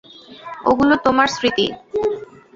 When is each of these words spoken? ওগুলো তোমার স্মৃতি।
ওগুলো 0.65 0.93
তোমার 1.05 1.27
স্মৃতি। 1.35 1.65